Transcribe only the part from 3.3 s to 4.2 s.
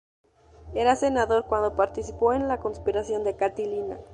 Catilina.